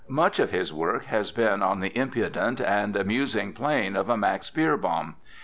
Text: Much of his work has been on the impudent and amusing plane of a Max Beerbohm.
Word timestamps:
Much 0.09 0.39
of 0.39 0.49
his 0.49 0.73
work 0.73 1.05
has 1.05 1.31
been 1.31 1.61
on 1.61 1.79
the 1.79 1.95
impudent 1.95 2.59
and 2.59 2.95
amusing 2.95 3.53
plane 3.53 3.95
of 3.95 4.09
a 4.09 4.17
Max 4.17 4.49
Beerbohm. 4.49 5.13